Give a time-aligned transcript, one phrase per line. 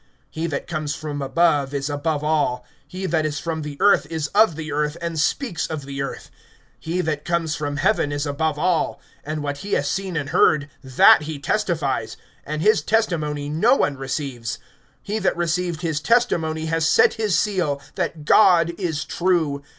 [0.35, 4.29] (31)He that comes from above is above all; he that is from the earth is
[4.29, 6.31] of the earth, and speaks of the earth;
[6.79, 8.99] he that comes from heaven is above all.
[9.27, 13.95] (32)And what he has seen and heard, that he testifies; and his testimony no one
[13.95, 14.57] receives.
[15.07, 19.61] (33)He that received his testimony has set his seal, That God is true.